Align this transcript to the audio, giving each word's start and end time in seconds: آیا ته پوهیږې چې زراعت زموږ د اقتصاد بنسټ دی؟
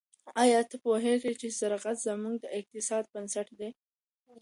آیا 0.43 0.59
ته 0.69 0.75
پوهیږې 0.83 1.33
چې 1.39 1.47
زراعت 1.59 1.97
زموږ 2.07 2.35
د 2.41 2.45
اقتصاد 2.59 3.03
بنسټ 3.13 3.47
دی؟ 3.59 3.69